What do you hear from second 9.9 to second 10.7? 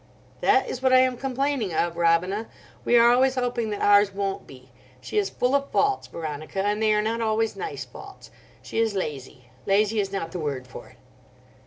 is not the word